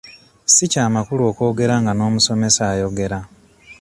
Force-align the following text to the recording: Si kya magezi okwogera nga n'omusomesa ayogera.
Si 0.53 0.65
kya 0.71 0.85
magezi 0.93 1.23
okwogera 1.31 1.75
nga 1.81 1.91
n'omusomesa 1.93 2.61
ayogera. 2.73 3.19